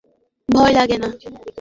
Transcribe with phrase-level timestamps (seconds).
[0.49, 1.09] ভয় লাগে না।